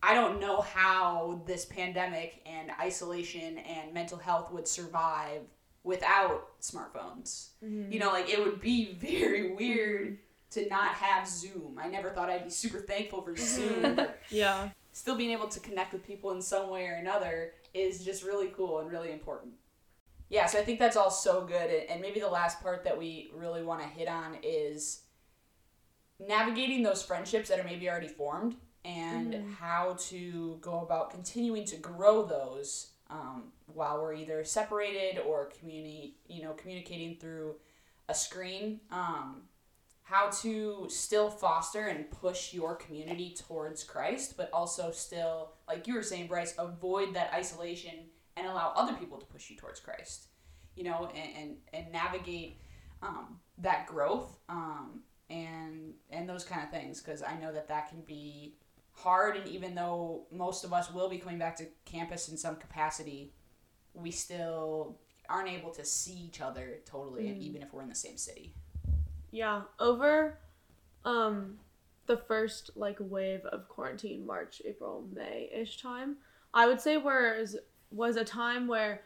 [0.03, 5.41] I don't know how this pandemic and isolation and mental health would survive
[5.83, 7.47] without smartphones.
[7.63, 7.91] Mm-hmm.
[7.91, 10.19] You know, like it would be very weird
[10.51, 11.79] to not have Zoom.
[11.81, 13.99] I never thought I'd be super thankful for Zoom.
[14.29, 14.69] yeah.
[14.93, 18.47] Still being able to connect with people in some way or another is just really
[18.55, 19.53] cool and really important.
[20.29, 21.69] Yeah, so I think that's all so good.
[21.89, 25.03] And maybe the last part that we really want to hit on is
[26.19, 29.51] navigating those friendships that are maybe already formed and mm-hmm.
[29.53, 36.13] how to go about continuing to grow those um, while we're either separated or communi-
[36.27, 37.55] you know communicating through
[38.09, 39.41] a screen um,
[40.05, 45.95] how to still foster and push your community towards christ but also still like you
[45.95, 47.93] were saying bryce avoid that isolation
[48.37, 50.27] and allow other people to push you towards christ
[50.75, 52.61] you know and and, and navigate
[53.01, 57.89] um, that growth um, and and those kind of things because i know that that
[57.89, 58.55] can be
[58.91, 62.55] hard and even though most of us will be coming back to campus in some
[62.55, 63.33] capacity
[63.93, 67.39] we still aren't able to see each other totally mm.
[67.39, 68.53] even if we're in the same city
[69.35, 70.39] yeah over
[71.03, 71.57] um
[72.07, 76.15] the first like wave of quarantine march april may-ish time
[76.53, 77.57] i would say was
[77.91, 79.01] was a time where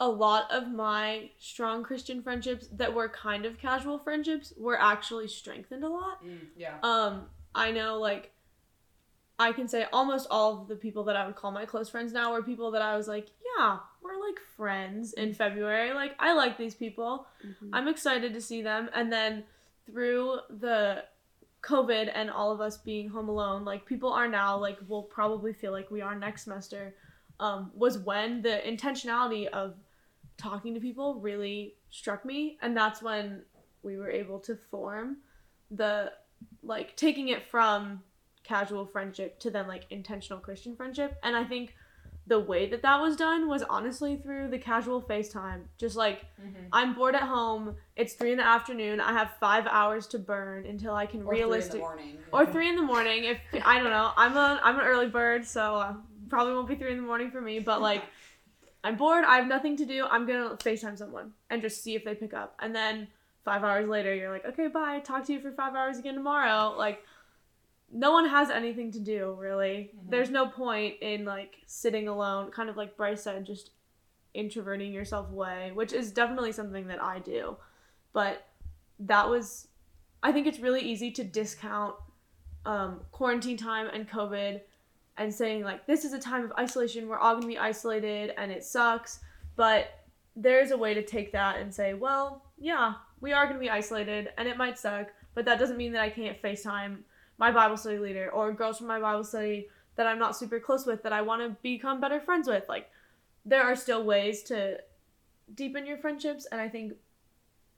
[0.00, 5.28] a lot of my strong christian friendships that were kind of casual friendships were actually
[5.28, 6.24] strengthened a lot.
[6.24, 6.78] Mm, yeah.
[6.82, 8.32] Um i know like
[9.38, 12.12] I can say almost all of the people that I would call my close friends
[12.12, 13.26] now were people that I was like,
[13.58, 15.92] yeah, we're like friends in February.
[15.92, 17.26] Like, I like these people.
[17.46, 17.74] Mm-hmm.
[17.74, 18.90] I'm excited to see them.
[18.94, 19.44] And then
[19.86, 21.04] through the
[21.62, 25.52] COVID and all of us being home alone, like, people are now, like, will probably
[25.52, 26.94] feel like we are next semester,
[27.40, 29.74] um, was when the intentionality of
[30.36, 32.58] talking to people really struck me.
[32.62, 33.42] And that's when
[33.82, 35.18] we were able to form
[35.70, 36.12] the,
[36.62, 38.02] like, taking it from
[38.44, 41.18] casual friendship to then like intentional Christian friendship.
[41.24, 41.74] And I think
[42.26, 45.62] the way that that was done was honestly through the casual FaceTime.
[45.78, 46.66] Just like mm-hmm.
[46.72, 47.76] I'm bored at home.
[47.94, 49.00] It's three in the afternoon.
[49.00, 52.18] I have five hours to burn until I can or realistic morning.
[52.32, 53.24] or three in the morning.
[53.24, 55.94] If I don't know, I'm a I'm an early bird, so uh,
[56.28, 57.58] probably won't be three in the morning for me.
[57.60, 58.02] But like.
[58.84, 59.24] I'm bored.
[59.24, 60.06] I have nothing to do.
[60.08, 62.54] I'm gonna FaceTime someone and just see if they pick up.
[62.60, 63.08] And then
[63.44, 65.00] five hours later, you're like, okay, bye.
[65.00, 66.72] Talk to you for five hours again tomorrow.
[66.78, 67.02] Like,
[67.92, 69.92] no one has anything to do really.
[69.96, 70.10] Mhm.
[70.10, 73.70] There's no point in like sitting alone, kind of like Bryce said, just
[74.34, 77.56] introverting yourself away, which is definitely something that I do.
[78.12, 78.46] But
[79.00, 79.68] that was,
[80.22, 81.94] I think it's really easy to discount
[82.64, 84.60] um, quarantine time and COVID
[85.18, 87.08] and saying like this is a time of isolation.
[87.08, 89.20] We're all gonna be isolated and it sucks.
[89.54, 93.70] But there's a way to take that and say, well, yeah, we are gonna be
[93.70, 96.98] isolated and it might suck, but that doesn't mean that I can't FaceTime
[97.38, 100.86] my Bible study leader or girls from my Bible study that I'm not super close
[100.86, 102.64] with that I want to become better friends with.
[102.68, 102.90] Like,
[103.44, 104.80] there are still ways to
[105.54, 106.94] deepen your friendships, and I think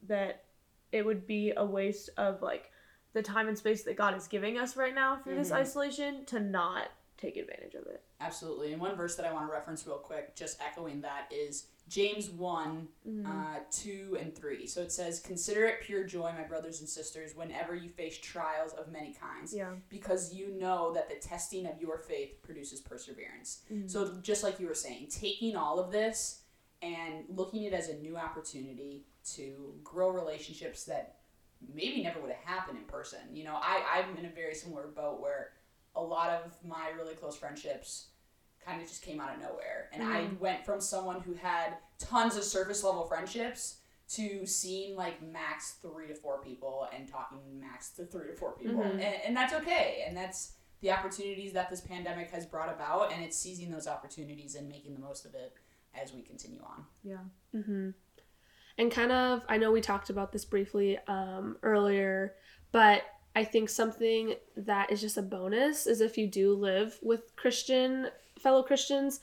[0.06, 0.44] that
[0.92, 2.70] it would be a waste of like
[3.12, 5.56] the time and space that God is giving us right now through this Mhm.
[5.56, 8.02] isolation to not take advantage of it.
[8.20, 8.72] Absolutely.
[8.72, 12.28] And one verse that I want to reference real quick, just echoing that, is James
[12.30, 13.24] 1 Mhm.
[13.26, 14.66] uh, 2 and 3.
[14.66, 18.72] So it says, Consider it pure joy, my brothers and sisters, whenever you face trials
[18.74, 19.74] of many kinds, yeah.
[19.88, 23.62] because you know that the testing of your faith produces perseverance.
[23.70, 23.88] Mhm.
[23.90, 26.42] So, just like you were saying, taking all of this
[26.82, 31.20] and looking at it as a new opportunity to grow relationships that
[31.72, 33.20] maybe never would have happened in person.
[33.34, 35.52] You know, I, I'm in a very similar boat where
[35.98, 38.08] a lot of my really close friendships
[38.64, 39.88] kind of just came out of nowhere.
[39.92, 43.78] And I went from someone who had tons of surface level friendships
[44.10, 48.52] to seeing like max three to four people and talking max to three to four
[48.52, 48.82] people.
[48.82, 48.92] Mhm.
[48.92, 50.04] And, and that's okay.
[50.06, 53.12] And that's the opportunities that this pandemic has brought about.
[53.12, 55.54] And it's seizing those opportunities and making the most of it
[56.00, 56.84] as we continue on.
[57.02, 57.18] yeah.
[57.54, 57.90] Mm-hmm.
[58.78, 62.34] And kind of, I know we talked about this briefly um, earlier,
[62.70, 63.02] but
[63.38, 68.08] I think something that is just a bonus is if you do live with Christian
[68.36, 69.20] fellow Christians.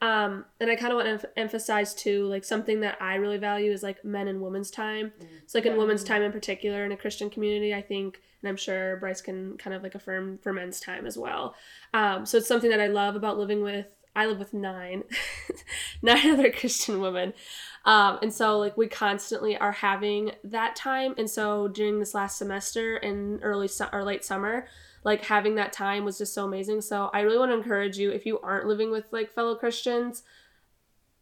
[0.00, 3.36] Um, and I kind of want to em- emphasize too, like something that I really
[3.36, 5.12] value is like men and women's time.
[5.46, 5.78] So like in Yeah.
[5.78, 9.58] women's time in particular in a Christian community, I think, and I'm sure Bryce can
[9.58, 11.54] kind of like affirm for men's time as well.
[11.92, 13.92] Um, so it's something that I love about living with.
[14.18, 15.04] I live with nine,
[16.02, 17.32] nine other Christian women,
[17.84, 21.14] um, and so like we constantly are having that time.
[21.16, 24.66] And so during this last semester and early su- or late summer,
[25.04, 26.80] like having that time was just so amazing.
[26.82, 30.22] So I really want to encourage you if you aren't living with like fellow Christians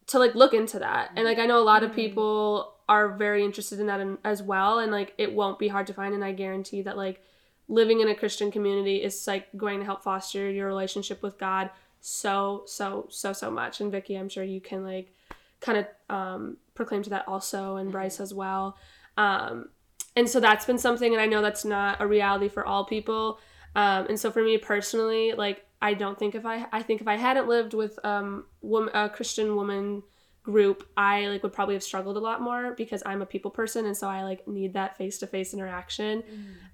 [0.09, 1.11] to like look into that.
[1.17, 1.97] And like I know a lot of Mhm.
[1.97, 5.87] people are very interested in that in, as well and like it won't be hard
[5.89, 7.21] to find and I guarantee that like
[7.69, 11.71] living in a Christian community is like going to help foster your relationship with God
[12.07, 13.81] so so so so much.
[13.81, 15.13] And Vicky, I'm sure you can like
[15.61, 18.79] kind of um, proclaim to that also, and Bryce as well.
[19.17, 19.71] Um,
[20.15, 23.41] and so that's been something, and I know that's not a reality for all people.
[23.75, 27.09] Um, and so for me personally, like I don't think if I I think if
[27.09, 30.05] I hadn't lived with um woman, a Christian woman
[30.45, 33.85] group, I like would probably have struggled a lot more because I'm a people person,
[33.85, 36.23] and so I like need that face to face interaction.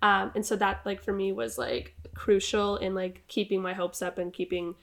[0.03, 4.03] Um, and so that like for me was like crucial in like keeping my hopes
[4.03, 4.75] up and keeping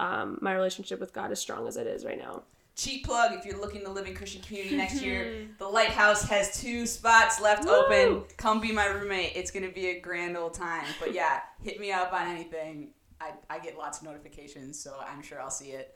[0.00, 2.42] um, my relationship with God as strong as it is right now.
[2.74, 5.48] Cheap plug if you're looking to live in Christian community next year.
[5.58, 8.22] The Lighthouse has two spots left open.
[8.38, 9.32] Come be my roommate.
[9.36, 10.86] It's going to be a grand old time.
[10.98, 12.92] But yeah, hit me up on anything.
[13.20, 15.94] I, I get lots of notifications, so I'm sure I'll see it.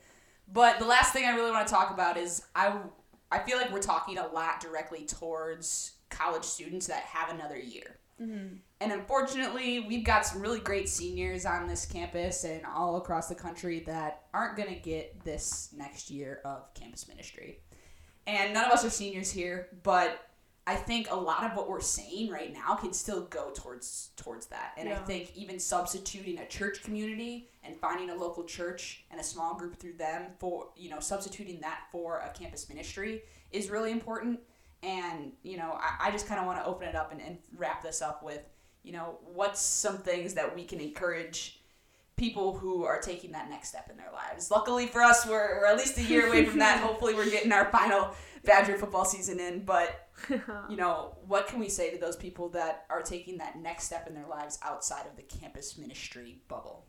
[0.52, 2.76] But the last thing I really want to talk about is I,
[3.32, 7.96] I feel like we're talking a lot directly towards college students that have another year.
[8.20, 8.60] Mhm.
[8.80, 13.34] And unfortunately, we've got some really great seniors on this campus and all across the
[13.34, 17.60] country that aren't going to get this next year of campus ministry.
[18.26, 20.28] And none of us are seniors here, but
[20.66, 24.46] I think a lot of what we're saying right now can still go towards towards
[24.46, 24.72] that.
[24.78, 29.24] And I think even substituting a church community and finding a local church and a
[29.24, 33.90] small group through them for, you know, substituting that for a campus ministry is really
[33.90, 34.40] important.
[34.84, 37.38] And, you know, I, I just kind of want to open it up and, and
[37.56, 38.42] wrap this up with,
[38.82, 41.60] you know, what's some things that we can encourage
[42.16, 44.50] people who are taking that next step in their lives.
[44.50, 46.80] Luckily for us, we're, we're at least a year away from that.
[46.82, 48.14] Hopefully, we're getting our final
[48.44, 49.64] Badger football season in.
[49.64, 50.08] But,
[50.68, 54.06] you know, what can we say to those people that are taking that next step
[54.06, 56.84] in their lives outside of the campus ministry bubble?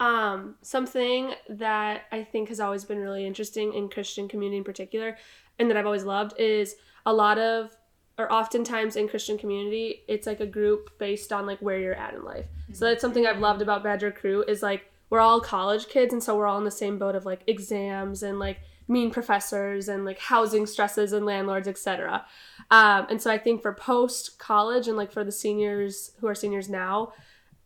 [0.00, 5.16] Um, something that I think has always been really interesting in Christian community in particular,
[5.58, 6.76] and that I've always loved is
[7.06, 7.76] a lot of,
[8.18, 12.14] or oftentimes in Christian community, it's like a group based on like where you're at
[12.14, 12.46] in life.
[12.72, 16.22] So that's something I've loved about Badger Cru is like we're all college kids, and
[16.22, 20.04] so we're all in the same boat of like exams and like mean professors and
[20.04, 22.24] like housing stresses and landlords, etc.
[22.70, 26.34] Um, and so I think for post college and like for the seniors who are
[26.34, 27.12] seniors now,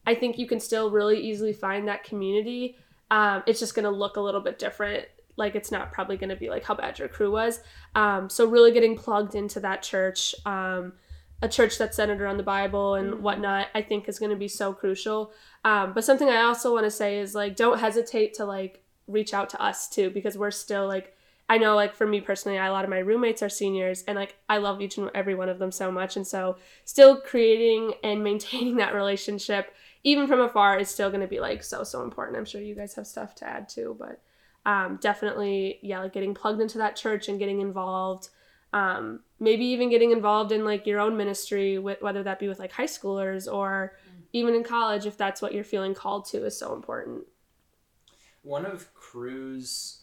[0.07, 2.77] I think you can still really easily find that community.
[3.11, 5.07] Um, it's just going to look a little bit different.
[5.39, 7.61] Like it's not probably going to be like how Badger Cru was.
[7.95, 10.93] Um, so really getting plugged into that church, um,
[11.41, 13.21] a church that's centered around the Bible and Mhm.
[13.21, 15.33] whatnot, I think is going to be so crucial.
[15.65, 19.33] Um, but something I also want to say is like, don't hesitate to like reach
[19.33, 21.15] out to us too, because we're still like,
[21.49, 24.37] I know like for me personally, a lot of my roommates are seniors and like
[24.49, 26.17] I love each and every one of them so much.
[26.17, 29.73] And so still creating and maintaining that relationship,
[30.05, 32.37] even from afar, is still going to be like so, so important.
[32.37, 34.21] I'm sure you guys have stuff to add too, but
[34.69, 38.29] um, definitely, yeah, like getting plugged into that church and getting involved
[38.73, 42.59] um, maybe even getting involved in like your own ministry with whether that be with
[42.59, 43.97] like high schoolers or
[44.33, 47.23] even in college if that's what you're feeling called to is so important
[48.43, 50.03] One of Cru's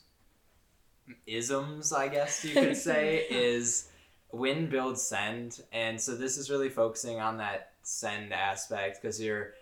[1.28, 3.90] isms, I guess you could say, is
[4.32, 5.62] win, build, send.
[5.72, 9.54] And so this is really focusing on that send aspect because you're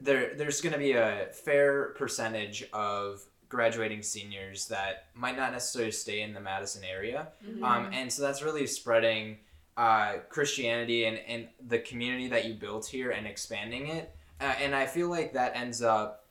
[0.00, 0.34] there.
[0.34, 6.22] There's going to be a fair percentage of graduating seniors that might not necessarily stay
[6.22, 7.28] in the Madison area,
[7.62, 9.36] um, and so that's really spreading
[9.76, 14.14] uh, Christianity and, and the community that you built here and expanding it.
[14.40, 16.26] Uh, and I feel like that ends up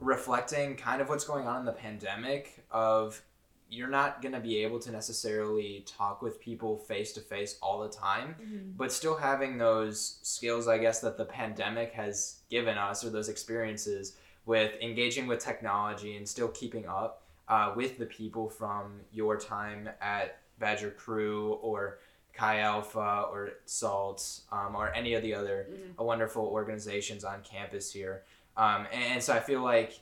[0.00, 3.22] reflecting kind of what's going on in the pandemic of
[3.68, 7.80] you're not going to be able to necessarily talk with people face to face all
[7.80, 8.34] the time
[8.76, 13.28] but still having those skills i guess that the pandemic has given us or those
[13.28, 14.16] experiences
[14.46, 19.88] with engaging with technology and still keeping up uh, with the people from your time
[20.00, 21.98] at Badger Cru or
[22.34, 25.66] chi alpha or salt um, or any of the other
[25.98, 28.22] uh, wonderful organizations on campus here
[28.56, 30.00] um, and, and so I feel like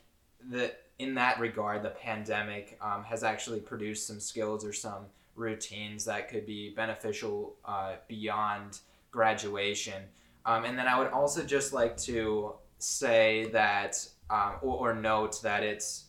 [0.49, 6.05] that in that regard, the pandemic um, has actually produced some skills or some routines
[6.05, 8.79] that could be beneficial uh, beyond
[9.09, 10.03] graduation.
[10.45, 15.41] Um, and then I would also just like to say that, um, or, or note
[15.43, 16.05] that it's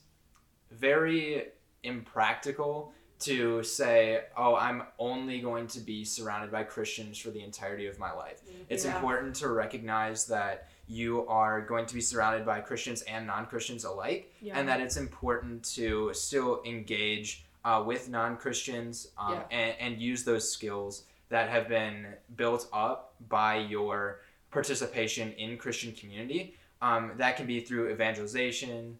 [0.70, 1.48] very
[1.82, 7.86] impractical to say, oh, I'm only going to be surrounded by Christians for the entirety
[7.86, 8.40] of my life.
[8.68, 8.94] It's Yeah.
[8.96, 13.84] important to recognize that you are going to be surrounded by Christians and non Christians
[13.84, 14.58] alike, Yeah.
[14.58, 19.42] and that it's important to still engage uh, with non Christians um, Yeah.
[19.58, 22.06] and, and use those skills that have been
[22.36, 24.20] built up by your
[24.50, 26.56] participation in Christian community.
[26.82, 28.98] Um, that can be through evangelization.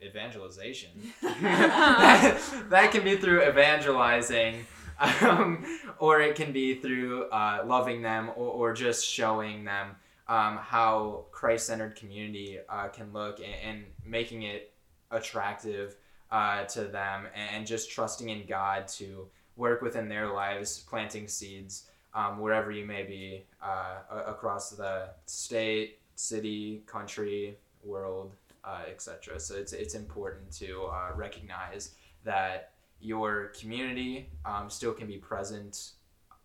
[0.00, 0.90] Evangelization.
[1.20, 2.38] that,
[2.70, 4.64] that can be through evangelizing,
[5.00, 5.64] um,
[5.98, 9.96] or it can be through uh, loving them or, or just showing them
[10.28, 14.72] um, how Christ centered community uh, can look and, and making it
[15.10, 15.96] attractive
[16.30, 21.26] uh, to them and, and just trusting in God to work within their lives, planting
[21.26, 29.38] seeds um, wherever you may be uh, across the state, city, country, world, uh, etc.
[29.38, 31.94] So it's, it's important to uh, recognize
[32.24, 35.92] that your community um, still can be present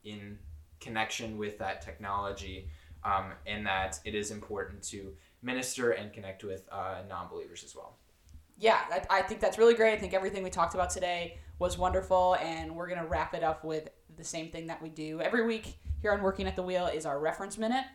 [0.04, 0.38] in
[0.80, 2.68] connection with that technology
[3.04, 5.12] um, and that it is important to
[5.42, 7.98] minister and connect with uh, non-believers as well.
[8.60, 9.94] yeah, I, think that's really great.
[9.94, 13.64] I think everything we talked about today was wonderful, and we're gonna wrap it up
[13.64, 16.86] with the same thing that we do every week here on Working at the Wheel
[16.86, 17.86] is our reference minute.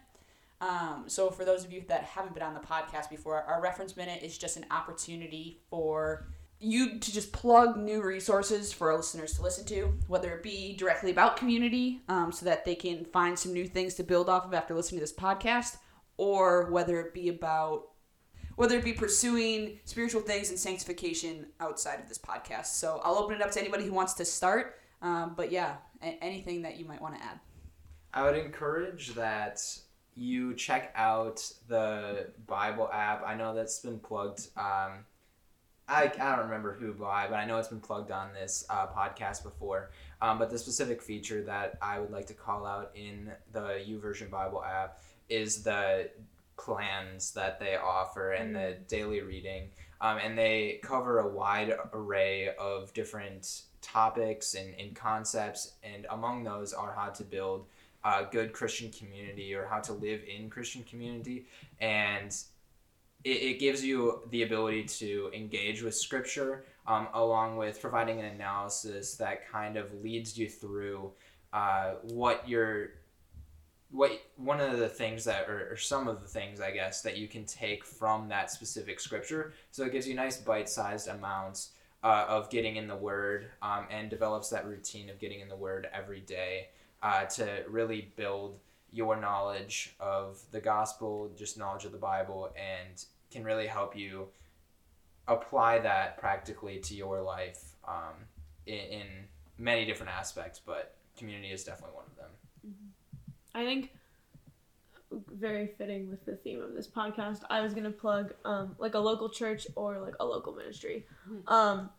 [0.61, 3.97] Um, so for those of you that haven't been on the podcast before, our reference
[3.97, 6.27] minute is just an opportunity for
[6.61, 10.75] you to just plug new resources for our listeners to listen to, whether it be
[10.75, 14.45] directly about community, um, so that they can find some new things to build off
[14.45, 15.77] of after listening to this podcast,
[16.17, 17.91] or whether it be about
[18.57, 22.67] whether it be pursuing spiritual things and sanctification outside of this podcast.
[22.67, 24.81] So I'll open it up to anybody who wants to start.
[25.01, 27.39] Um, but yeah, anything that you might want to add.
[28.13, 29.63] I would encourage that
[30.19, 33.23] you check out the Bible app.
[33.27, 34.49] I know that's been plugged.
[34.57, 35.05] Um,
[35.89, 38.89] I, I don't remember who by, but I know it's been plugged on this uh,
[38.89, 39.91] podcast before.
[40.21, 44.29] Um, but the specific feature that I would like to call out in the YouVersion
[44.29, 46.11] Bible app is the
[46.59, 49.71] plans that they offer and the daily reading.
[50.01, 55.73] Um, and they cover a wide array of different topics and, and concepts.
[55.83, 57.67] And among those are how to build
[58.09, 61.47] a good Christian community or how to live in Christian community.
[61.81, 62.35] And
[63.25, 68.27] it, it gives you the ability to engage with scripture um, along with providing an
[68.27, 71.13] analysis that kind of leads you through
[71.53, 72.91] uh, what you're
[73.91, 77.17] what one of the things that or, or some of the things i guess that
[77.17, 81.71] you can take from that specific scripture so it gives you nice bite-sized amounts
[82.05, 85.57] uh, of getting in the word um, and develops that routine of getting in the
[85.57, 86.69] word every day
[87.03, 88.59] uh, to really build
[88.93, 94.27] your knowledge of the gospel just knowledge of the bible and can really help you
[95.27, 98.15] apply that practically to your life um,
[98.67, 99.07] in, in
[99.59, 102.31] many different aspects but community is definitely one of them
[103.55, 103.91] I think
[105.33, 107.41] very fitting with the theme of this podcast.
[107.49, 111.07] I was gonna plug um, like a local church or like a local ministry.
[111.29, 111.51] Mhm.
[111.51, 111.91] Um,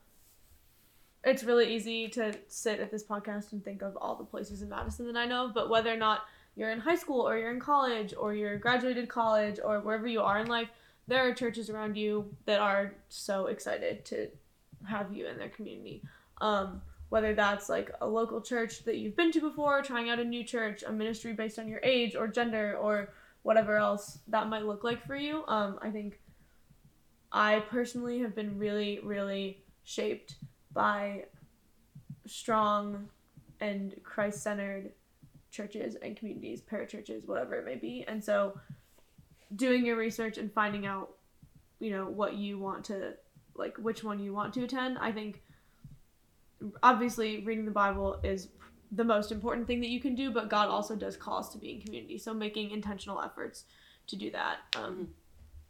[1.23, 4.69] it's really easy to sit at this podcast and think of all the places in
[4.69, 6.21] Madison that I know, but whether or not
[6.55, 10.21] you're in high school or you're in college or you're graduated college or wherever you
[10.21, 10.69] are in life,
[11.07, 14.29] there are churches around you that are so excited to
[14.87, 16.01] have you in their community.
[16.39, 20.23] Um, whether that's like a local church that you've been to before, trying out a
[20.23, 23.09] new church, a ministry based on your age or gender or
[23.41, 25.43] whatever else that might look like for you.
[25.47, 26.19] Um, I think
[27.31, 30.35] I personally have been really, really shaped
[30.79, 31.25] by
[32.25, 33.09] strong
[33.59, 34.93] and Christ centered
[35.51, 38.05] churches and communities, parachurches, whatever it may be.
[38.07, 38.57] And so
[39.57, 41.09] doing your research and finding out,
[41.81, 43.15] you know, what you want to
[43.55, 45.41] like which one you want to attend, I think
[46.81, 48.47] obviously reading the Bible is
[48.93, 51.57] the most important thing that you can do, but God also does call us to
[51.57, 52.17] be in community.
[52.17, 53.65] So making intentional efforts
[54.07, 54.59] to do that.
[54.77, 55.07] Um, Mhm.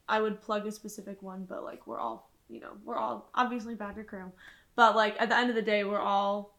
[0.08, 3.74] I would plug a specific one, but like we're all, you know, we're all obviously
[3.74, 4.32] Badger Cru,
[4.80, 6.56] but like at the end of the day, we're all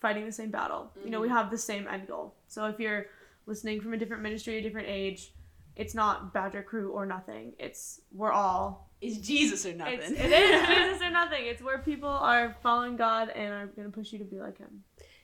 [0.00, 0.90] fighting the same battle.
[1.04, 1.36] You know, we Mhm.
[1.38, 2.34] have the same end goal.
[2.48, 3.06] So if you're
[3.46, 5.32] listening from a different ministry, a different age,
[5.76, 7.52] it's not Badger Cru or nothing.
[7.60, 10.00] It's we're all Is Jesus or nothing?
[10.00, 11.46] it's, it is Jesus or nothing.
[11.46, 14.82] It's where people are following God and are gonna push you to be like Him.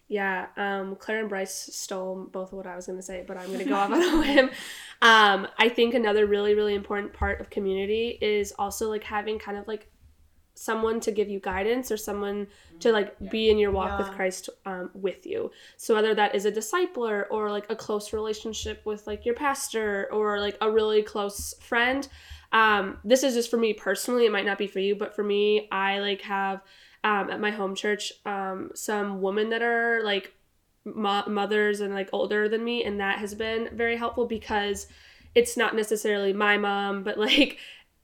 [0.09, 3.37] Yeah, um, Claire and Bryce stole both of what I was going to say, but
[3.37, 4.51] I'm going to go off on a limb.
[5.03, 9.59] Um, I think another really, really important part of community is also like having kind
[9.59, 9.91] of like
[10.59, 12.47] someone to give you guidance or someone
[12.81, 13.29] to like Yeah.
[13.29, 15.51] be in your walk with Christ um, with you.
[15.77, 20.09] So whether that is a discipler or like a close relationship with like your pastor
[20.11, 22.09] or like a really close friend.
[22.53, 24.25] Um, this is just for me personally.
[24.25, 26.63] It might not be for you, but for me, I like have
[27.05, 30.33] um, at my home church um, some women that are like
[30.85, 34.87] mo- mothers and like older than me, and that has been very helpful because
[35.35, 37.59] it's not necessarily my mom, but like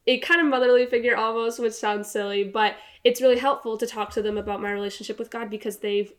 [0.07, 4.11] a kind of motherly figure almost, which sounds silly, but it's really helpful to talk
[4.11, 6.13] to them about my relationship with God because they've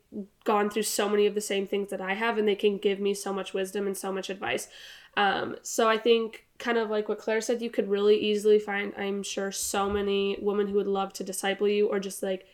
[0.44, 3.00] gone through so many of the same things that I have, and they can give
[3.00, 4.68] me so much wisdom and so much advice.
[5.16, 8.94] Um, so I think kind of like what Claire said, you could really easily find,
[8.98, 12.46] I'm sure, so many women who would love to disciple you or just like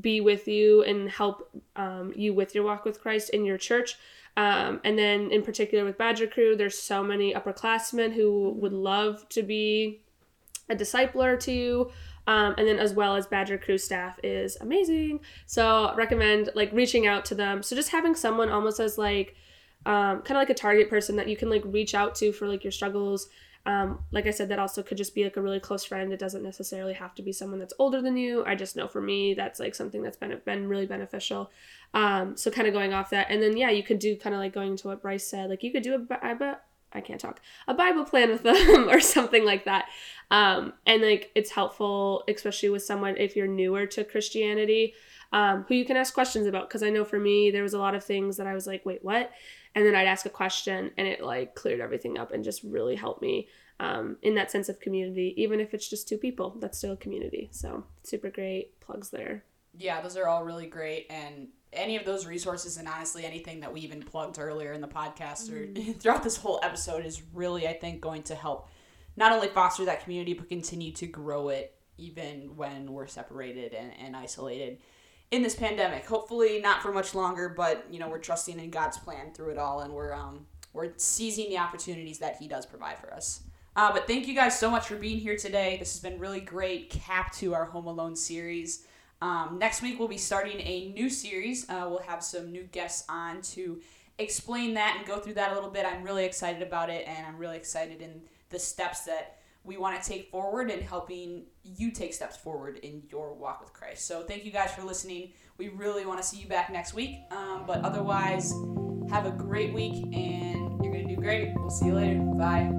[0.00, 3.96] be with you and help um, you with your walk with Christ in your church.
[4.36, 9.28] Um, and then in particular with Badger Cru, there's so many upperclassmen who would love
[9.30, 10.03] to be
[10.68, 11.90] a discipler to you.
[12.26, 15.20] Um, and then as well as Badger Cru staff is amazing.
[15.46, 17.62] So recommend like reaching out to them.
[17.62, 19.36] So just having someone almost as like
[19.86, 22.48] um, kind of like a target person that you can like reach out to for
[22.48, 23.28] like your struggles.
[23.66, 26.12] Um, like I said, that also could just be like a really close friend.
[26.12, 28.44] It doesn't necessarily have to be someone that's older than you.
[28.44, 31.50] I just know for me, that's like something that's been been really beneficial.
[31.94, 34.40] Um, so kind of going off that, and then yeah, you could do kind of
[34.40, 35.48] like going to what Bryce said.
[35.48, 36.56] Like you could do a Bible.
[36.92, 39.86] I can't talk a Bible plan with them or something like that.
[40.34, 44.94] Um, and like it's helpful, especially with someone if you're newer to Christianity,
[45.32, 46.68] um, who you can ask questions about.
[46.68, 48.84] Because I know for me, there was a lot of things that I was like,
[48.84, 49.30] wait, what?
[49.76, 52.96] And then I'd ask a question, and it like cleared everything up and just really
[52.96, 53.46] helped me
[53.78, 55.34] um, in that sense of community.
[55.36, 57.48] Even if it's just two people, that's still a community.
[57.52, 59.44] So super great plugs there.
[59.78, 61.06] Yeah, those are all really great.
[61.10, 64.88] And any of those resources, and honestly, anything that we even plugged earlier in the
[64.88, 68.68] podcast or throughout this whole episode, is really, I think, going to help
[69.16, 73.92] not only foster that community, but continue to grow it even when we're separated and,
[73.98, 74.78] and isolated
[75.30, 76.04] in this pandemic.
[76.06, 79.58] Hopefully, not for much longer, but you know, we're trusting in God's plan through it
[79.58, 83.42] all, and we're um, we're seizing the opportunities that He does provide for us.
[83.76, 85.76] Uh, but thank you guys so much for being here today.
[85.78, 88.86] This has been really great cap to our Home Alone series.
[89.20, 91.68] Um, next week, we'll be starting a new series.
[91.68, 93.80] Uh, we'll have some new guests on to
[94.18, 95.86] explain that and go through that a little bit.
[95.86, 98.22] I'm really excited about it, and I'm really excited in
[98.54, 103.02] the steps that we want to take forward and helping you take steps forward in
[103.10, 104.06] your walk with Christ.
[104.06, 105.32] So thank you guys for listening.
[105.58, 107.16] We really want to see you back next week.
[107.30, 108.52] Um, but otherwise,
[109.10, 111.52] have a great week and you're going to do great.
[111.56, 112.20] We'll see you later.
[112.20, 112.70] Bye.